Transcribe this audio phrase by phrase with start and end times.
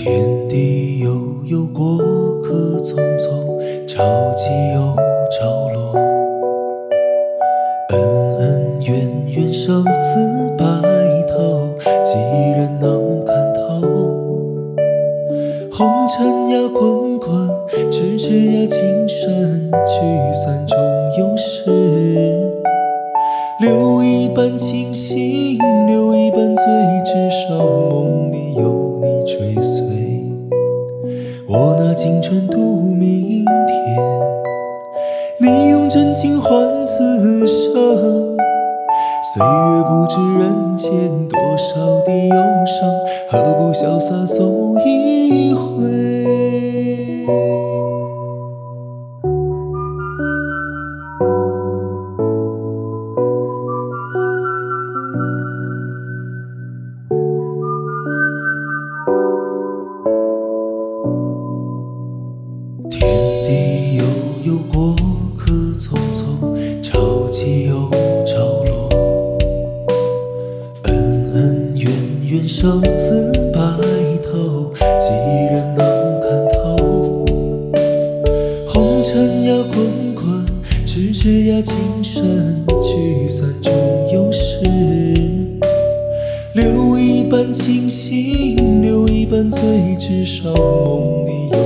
[0.00, 1.10] 天地悠
[1.46, 1.98] 悠，过
[2.40, 4.94] 客匆匆，潮起又
[5.28, 5.92] 潮落。
[7.90, 8.94] 恩恩怨
[9.26, 10.64] 怨，生死白
[11.26, 11.68] 头，
[12.04, 12.14] 几
[12.52, 13.80] 人能看透？
[15.72, 20.78] 红尘呀，滚滚，痴痴呀，情深，聚散终
[21.18, 21.72] 有时。
[23.60, 26.64] 留一半清醒，留一半醉，
[27.04, 27.12] 至
[27.48, 27.58] 少
[31.50, 33.96] 我拿青春赌明天，
[35.38, 38.36] 你用真情换此生。
[39.32, 40.90] 岁月不知人间
[41.30, 42.86] 多少的忧伤，
[43.30, 44.44] 何不潇洒走
[44.84, 45.37] 一
[72.60, 73.60] 生死白
[74.20, 75.06] 头，几
[75.48, 77.24] 人能看透？
[78.66, 80.44] 红尘呀，滚滚，
[80.84, 83.72] 痴痴呀，情深，聚散终
[84.12, 84.58] 有时。
[86.54, 89.60] 留一半清醒，留一半醉，
[89.96, 91.57] 至少梦里有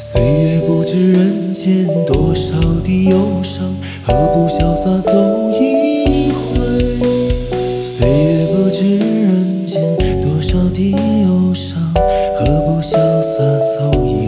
[0.00, 2.52] 岁月不知人间多少
[2.84, 3.64] 的忧伤，
[4.06, 5.10] 何不潇洒走
[5.50, 6.56] 一回？
[7.82, 9.82] 岁月不知人间
[10.22, 11.76] 多少的忧伤，
[12.36, 14.27] 何不潇洒走一